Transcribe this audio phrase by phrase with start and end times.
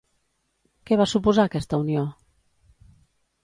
[0.91, 2.09] Què va suposar aquesta unió?